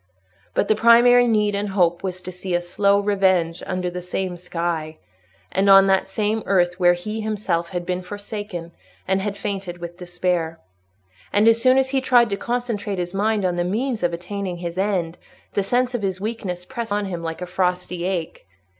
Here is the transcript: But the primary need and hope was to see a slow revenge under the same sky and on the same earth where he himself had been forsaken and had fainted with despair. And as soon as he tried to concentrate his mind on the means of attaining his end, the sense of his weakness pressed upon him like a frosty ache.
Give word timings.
But 0.55 0.67
the 0.67 0.73
primary 0.73 1.27
need 1.27 1.53
and 1.53 1.69
hope 1.69 2.01
was 2.01 2.21
to 2.23 2.31
see 2.31 2.55
a 2.55 2.59
slow 2.63 2.99
revenge 2.99 3.61
under 3.67 3.87
the 3.87 4.01
same 4.01 4.35
sky 4.35 4.97
and 5.51 5.69
on 5.69 5.85
the 5.85 6.05
same 6.05 6.41
earth 6.47 6.79
where 6.79 6.95
he 6.95 7.21
himself 7.21 7.69
had 7.69 7.85
been 7.85 8.01
forsaken 8.01 8.71
and 9.07 9.21
had 9.21 9.37
fainted 9.37 9.77
with 9.77 9.97
despair. 9.97 10.59
And 11.31 11.47
as 11.47 11.61
soon 11.61 11.77
as 11.77 11.91
he 11.91 12.01
tried 12.01 12.31
to 12.31 12.35
concentrate 12.35 12.97
his 12.97 13.13
mind 13.13 13.45
on 13.45 13.57
the 13.57 13.63
means 13.63 14.01
of 14.01 14.11
attaining 14.11 14.57
his 14.57 14.75
end, 14.75 15.19
the 15.53 15.61
sense 15.61 15.93
of 15.93 16.01
his 16.01 16.19
weakness 16.19 16.65
pressed 16.65 16.91
upon 16.91 17.05
him 17.05 17.21
like 17.21 17.43
a 17.43 17.45
frosty 17.45 18.05
ache. 18.05 18.47